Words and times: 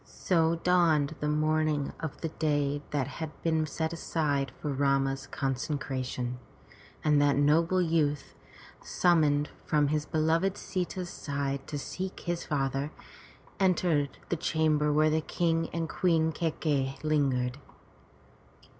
So 0.03 0.55
dawned 0.55 1.15
the 1.19 1.27
morning 1.29 1.93
of 1.99 2.21
the 2.21 2.29
day 2.29 2.81
that 2.89 3.05
had 3.07 3.29
been 3.43 3.67
set 3.67 3.93
aside 3.93 4.51
for 4.59 4.73
Rama's 4.73 5.27
consecration, 5.27 6.39
and 7.03 7.21
that 7.21 7.35
noble 7.35 7.83
youth, 7.83 8.33
sum 8.81 9.21
moned 9.21 9.49
from 9.63 9.89
his 9.89 10.07
beloved 10.07 10.57
Sita's 10.57 11.11
side 11.11 11.67
to 11.67 11.77
seek 11.77 12.21
his 12.21 12.43
father, 12.43 12.91
entered 13.59 14.17
the 14.29 14.37
chamber 14.37 14.91
where 14.91 15.11
the 15.11 15.21
King 15.21 15.69
and 15.71 15.87
Queen 15.87 16.31
Kai 16.31 16.49
key'i 16.59 16.97
lingered. 17.03 17.59